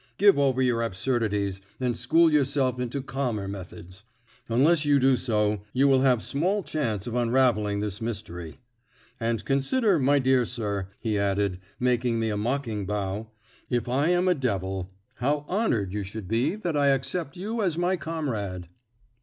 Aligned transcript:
Give 0.17 0.39
over 0.39 0.63
your 0.63 0.81
absurdities, 0.81 1.61
and 1.79 1.95
school 1.95 2.31
yourself 2.33 2.79
into 2.79 3.03
calmer 3.03 3.47
methods. 3.47 4.03
Unless 4.49 4.83
you 4.83 4.99
do 4.99 5.15
so, 5.15 5.61
you 5.73 5.87
will 5.87 6.01
have 6.01 6.23
small 6.23 6.63
chance 6.63 7.05
of 7.05 7.13
unravelling 7.13 7.81
this 7.81 8.01
mystery. 8.01 8.57
And 9.19 9.45
consider, 9.45 9.99
my 9.99 10.17
dear 10.17 10.43
sir," 10.43 10.87
he 10.99 11.19
added, 11.19 11.59
making 11.79 12.19
me 12.19 12.29
a 12.31 12.35
mocking 12.37 12.87
bow, 12.87 13.29
"if 13.69 13.87
I 13.87 14.07
am 14.09 14.27
a 14.27 14.33
devil, 14.33 14.89
how 15.17 15.45
honoured 15.47 15.93
you 15.93 16.01
should 16.01 16.27
be 16.27 16.55
that 16.55 16.75
I 16.75 16.87
accept 16.87 17.37
you 17.37 17.61
as 17.61 17.77
my 17.77 17.95
comrade!" 17.95 18.69